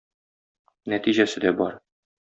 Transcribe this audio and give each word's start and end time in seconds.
Нәтиҗәсе 0.95 1.47
дә 1.47 1.55
бар. 1.63 1.81